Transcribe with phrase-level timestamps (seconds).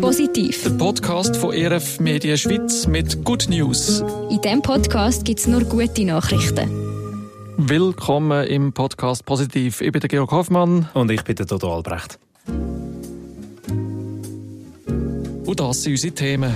[0.00, 0.64] Positiv.
[0.64, 4.02] Der Podcast von ERF Media Schweiz mit Good News.
[4.28, 6.68] In diesem Podcast gibt es nur gute Nachrichten.
[7.58, 9.80] Willkommen im Podcast Positiv.
[9.80, 10.88] Ich bin der Georg Hoffmann.
[10.94, 12.18] Und ich bin der Dodo Albrecht.
[15.46, 16.52] Und das sind unsere Themen.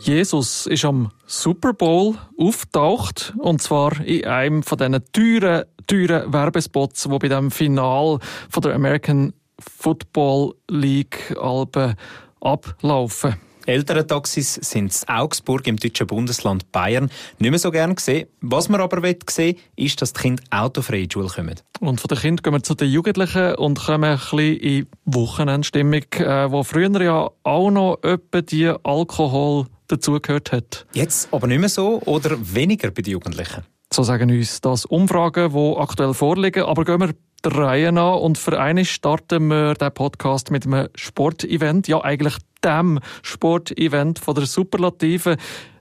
[0.00, 7.08] Jesus ist am Super Bowl auftaucht und zwar in einem von diesen teuren, teuren Werbespots,
[7.08, 8.18] wo bei dem Final
[8.48, 11.94] von der American Football League Alben
[12.40, 13.36] ablaufen.
[13.68, 18.26] Ältere Taxis sind in Augsburg im deutschen Bundesland Bayern nicht mehr so gern gesehen.
[18.40, 21.54] Was man aber sehen ist, dass die Kinder autofrei in die Schule kommen.
[21.80, 26.04] Und von den Kindern gehen wir zu den Jugendlichen und kommen ein bisschen in Wochenendstimmung,
[26.14, 30.86] äh, wo früher ja auch noch etwa die Alkohol dazugehört hat.
[30.94, 33.64] Jetzt aber nicht mehr so oder weniger bei den Jugendlichen?
[33.92, 36.64] So sagen uns das Umfragen, die aktuell vorliegen.
[36.64, 40.88] Aber gehen wir der Reihe nach und für eine starten wir den Podcast mit einem
[40.94, 41.88] Sportevent.
[41.88, 45.36] Ja, eigentlich dem Sportevent von der Superlative.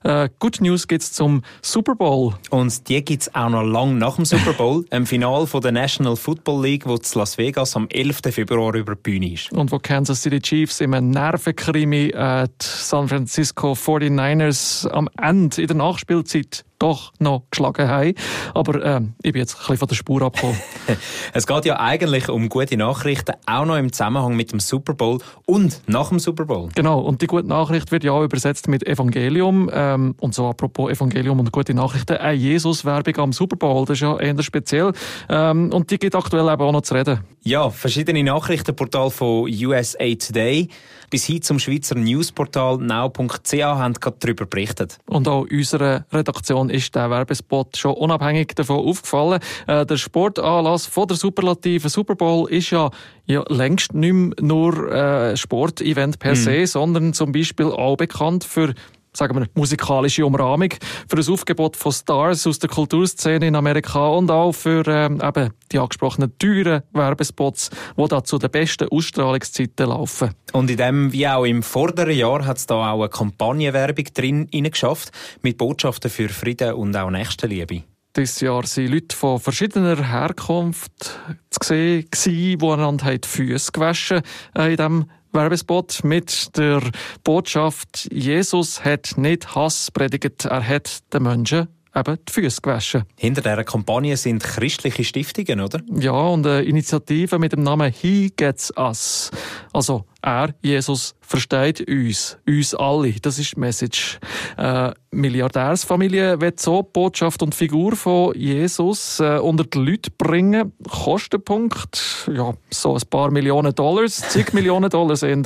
[0.07, 2.33] Äh, Good News gibt's zum Super Bowl.
[2.49, 6.15] Und die gibt's auch noch lang nach dem Super Bowl, im Final von der National
[6.15, 8.21] Football League, wo zu Las Vegas am 11.
[8.31, 9.51] Februar über die Bühne ist.
[9.51, 15.67] Und wo Kansas City Chiefs im Nervenkrimi äh, die San Francisco 49ers am Ende in
[15.67, 18.13] der Nachspielzeit doch noch geschlagen haben.
[18.53, 20.57] Aber äh, ich bin jetzt ein bisschen von der Spur abgekommen.
[21.33, 25.19] es geht ja eigentlich um gute Nachrichten, auch noch im Zusammenhang mit dem Super Bowl
[25.45, 26.69] und nach dem Super Bowl.
[26.75, 29.69] Genau, und die gute Nachricht wird ja auch übersetzt mit Evangelium.
[29.97, 34.01] Ähm, und so apropos Evangelium und gute Nachrichten, eine Jesus-Werbung am Super Bowl, das ist
[34.01, 34.91] ja eher speziell.
[35.29, 37.19] Ähm, und die gibt aktuell eben auch noch zu reden.
[37.41, 40.69] Ja, verschiedene Nachrichtenportale von USA Today
[41.09, 44.97] bis hin zum Schweizer Newsportal now.ch haben gerade darüber berichtet.
[45.05, 49.39] Und auch unserer Redaktion ist der Werbespot schon unabhängig davon aufgefallen.
[49.67, 52.91] Äh, der Sportanlass von der Superlative Super Bowl ist ja,
[53.25, 56.35] ja längst nicht mehr nur äh, Sportevent per mhm.
[56.35, 58.73] se, sondern zum Beispiel auch bekannt für
[59.17, 60.69] sagen wir, musikalische Umrahmung
[61.09, 65.51] für das Aufgebot von Stars aus der Kulturszene in Amerika und auch für ähm, eben
[65.71, 70.31] die angesprochenen teuren Werbespots, die da zu den besten Ausstrahlungszeiten laufen.
[70.53, 74.47] Und in dem, wie auch im vorderen Jahr, hat es da auch eine Kampagnenwerbung drin
[74.51, 77.83] geschafft mit Botschaften für Frieden und auch Nächstenliebe.
[78.15, 81.19] Dieses Jahr sind Leute von verschiedener Herkunft
[81.51, 84.21] zu sehen, die einander die Füße gewaschen
[84.55, 86.81] äh, in diesem Werbespot mit der
[87.23, 93.03] Botschaft, Jesus hat nicht Hass predigt, er hat den Menschen eben die Füße gewaschen.
[93.15, 95.81] Hinter dieser Kampagne sind christliche Stiftungen, oder?
[95.93, 99.31] Ja, und eine Initiative mit dem Namen He Gets Us.
[99.73, 103.13] Also er, Jesus, versteht uns, uns alle.
[103.13, 104.19] Das ist die Message.
[104.57, 110.73] Äh, Milliardärsfamilie wird so Botschaft und Figur von Jesus äh, unter die Leute bringen.
[110.89, 115.37] Kostenpunkt, ja, so ein paar Millionen Dollars, zig Millionen Dollars eher.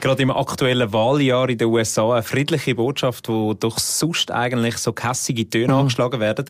[0.00, 4.92] Gerade im aktuellen Wahljahr in den USA eine friedliche Botschaft, die durch sonst eigentlich so
[4.92, 5.80] kässige Töne mhm.
[5.80, 6.46] angeschlagen werden.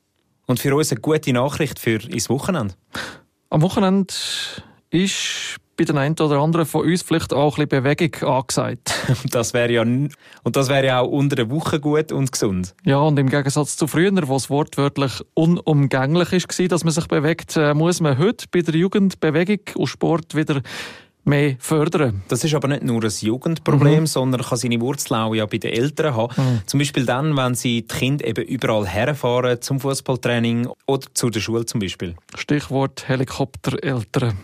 [0.46, 2.74] Und für uns eine gute Nachricht für ins Wochenende.
[3.50, 4.14] Am Wochenende
[4.90, 8.94] ist bei den einen oder anderen von uns vielleicht auch ein bisschen Bewegung angesagt.
[9.30, 10.10] das wäre ja, und
[10.44, 12.74] das wäre ja auch unter der Woche gut und gesund.
[12.84, 17.56] Ja, und im Gegensatz zu früher, wo es wortwörtlich unumgänglich war, dass man sich bewegt,
[17.56, 20.62] äh, muss man heute bei der Jugend Bewegung und Sport wieder
[21.24, 22.22] mehr fördern.
[22.28, 24.06] Das ist aber nicht nur ein Jugendproblem, mhm.
[24.06, 26.34] sondern kann seine Wurzeln auch ja bei den Eltern haben.
[26.36, 26.60] Mhm.
[26.66, 31.40] Zum Beispiel dann, wenn sie die Kinder eben überall herfahren zum Fußballtraining oder zu der
[31.40, 32.14] Schule zum Beispiel.
[32.34, 34.38] Stichwort Helikoptereltern.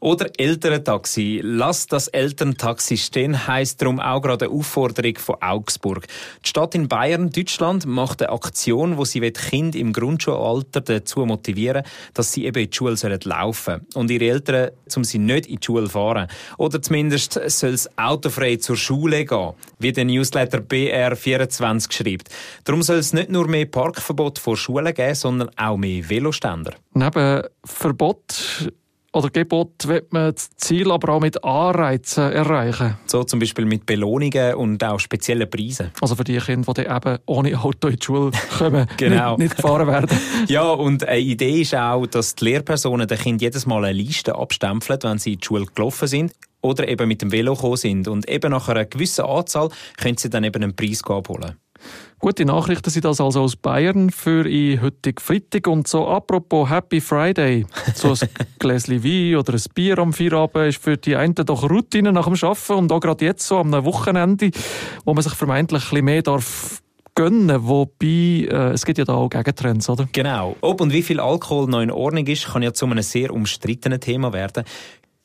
[0.00, 1.40] Oder Elterntaxi.
[1.42, 6.06] Lass das Elterntaxi stehen, heisst darum auch gerade eine Aufforderung von Augsburg.
[6.44, 11.82] Die Stadt in Bayern, Deutschland, macht eine Aktion, wo sie Kinder im Grundschulalter dazu motivieren,
[12.14, 15.56] dass sie eben in die Schule sollen laufen und ihre Eltern, um sie nicht in
[15.56, 16.28] die Schule fahren.
[16.58, 22.28] Oder zumindest soll es autofrei zur Schule gehen, wie der Newsletter BR24 schreibt.
[22.64, 26.74] Darum soll es nicht nur mehr Parkverbot vor Schulen geben, sondern auch mehr Veloständer.
[26.92, 28.72] Neben Verbot
[29.16, 32.98] oder Gebot wird man das Ziel aber auch mit Anreizen erreichen.
[33.06, 35.90] So zum Beispiel mit Belohnungen und auch speziellen Preisen.
[36.02, 39.30] Also für die Kinder, die eben ohne Auto in die Schule kommen, genau.
[39.30, 40.10] nicht, nicht gefahren werden.
[40.48, 44.34] ja, und eine Idee ist auch, dass die Lehrpersonen den Kindern jedes Mal eine Liste
[44.34, 48.08] abstempeln, wenn sie in die Schule gelaufen sind oder eben mit dem Velo gekommen sind.
[48.08, 51.56] Und eben nach einer gewissen Anzahl können sie dann eben einen Preis abholen.
[52.18, 55.66] Gute Nachrichten sind das also aus Bayern für in heutig Freitag.
[55.66, 58.18] Und so apropos Happy Friday, so ein
[58.58, 62.34] Gläschen Wein oder ein Bier am Feierabend ist für die einen doch Routine nach dem
[62.34, 64.50] Arbeiten und auch gerade jetzt so am Wochenende,
[65.04, 66.82] wo man sich vermeintlich ein bisschen mehr darf
[67.16, 70.08] gönnen, wobei äh, es gibt ja da auch Gegentrends, oder?
[70.12, 70.54] Genau.
[70.60, 74.00] Ob und wie viel Alkohol noch in Ordnung ist, kann ja zu einem sehr umstrittenen
[74.00, 74.64] Thema werden.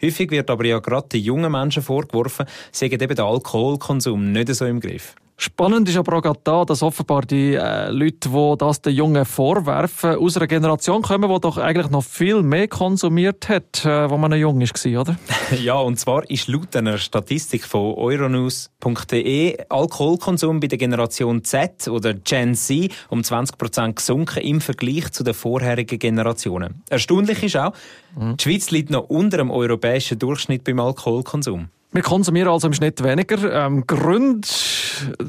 [0.03, 4.53] Häufig wird aber ja gerade den jungen Menschen vorgeworfen, sie hätten eben den Alkoholkonsum nicht
[4.55, 5.15] so im Griff.
[5.43, 9.25] Spannend ist aber auch gerade da, dass offenbar die äh, Leute, die das den Jungen
[9.25, 14.17] vorwerfen, aus einer Generation kommen, die doch eigentlich noch viel mehr konsumiert hat, äh, wo
[14.17, 15.15] man jung war, oder?
[15.59, 22.13] ja, und zwar ist laut einer Statistik von euronews.de Alkoholkonsum bei der Generation Z oder
[22.13, 26.83] Gen Z um 20 Prozent gesunken im Vergleich zu den vorherigen Generationen.
[26.87, 27.73] Erstaunlich ist auch,
[28.15, 28.37] mhm.
[28.37, 31.69] die Schweiz liegt noch unter dem europäischen Durchschnitt beim Alkoholkonsum.
[31.93, 33.65] Wir konsumieren also im Schnitt weniger.
[33.65, 34.47] Ähm, Gründe,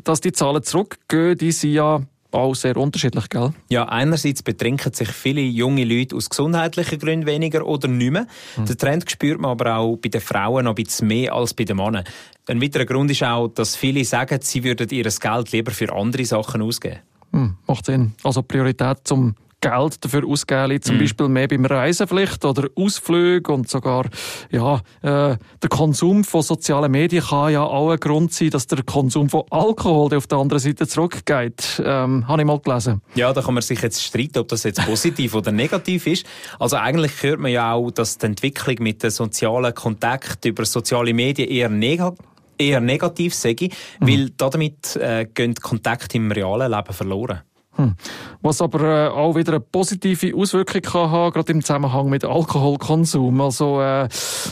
[0.05, 2.03] dass die Zahlen zurückgehen, die sind ja
[2.33, 3.53] auch sehr unterschiedlich, gell?
[3.69, 8.27] Ja, einerseits betrinken sich viele junge Leute aus gesundheitlichen Gründen weniger oder nicht mehr.
[8.57, 8.67] Mhm.
[8.67, 11.65] Den Trend spürt man aber auch bei den Frauen noch ein bisschen mehr als bei
[11.65, 12.05] den Männern.
[12.49, 16.25] Ein weiterer Grund ist auch, dass viele sagen, sie würden ihr Geld lieber für andere
[16.25, 17.01] Sachen ausgeben.
[17.33, 18.13] Hm, macht Sinn.
[18.23, 20.99] Also Priorität zum Geld dafür ausgeben, zum mm.
[20.99, 24.07] Beispiel mehr beim Reisen vielleicht oder Ausflüge und sogar
[24.51, 28.83] ja, äh, der Konsum von sozialen Medien kann ja auch ein Grund sein, dass der
[28.83, 31.81] Konsum von Alkohol auf der anderen Seite zurückgeht.
[31.85, 33.01] Ähm, habe ich mal gelesen.
[33.15, 36.27] Ja, da kann man sich jetzt streiten, ob das jetzt positiv oder negativ ist.
[36.59, 41.15] Also eigentlich hört man ja auch, dass die Entwicklung mit den sozialen Kontakten über soziale
[41.15, 42.27] Medien eher negativ
[42.59, 43.69] eher negativ sei, mhm.
[44.01, 47.41] weil damit äh, gehen Kontakte im realen Leben verloren.
[47.77, 47.95] Hm.
[48.43, 53.41] Was aber äh, auch wieder eine positive Auswirkung kann haben, gerade im Zusammenhang mit Alkoholkonsum.
[53.41, 54.09] Also äh,